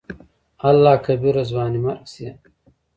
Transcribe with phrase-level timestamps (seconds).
[0.69, 2.27] الله کبيره !ځواني مرګ شې.